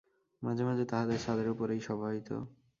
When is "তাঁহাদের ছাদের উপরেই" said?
0.85-1.81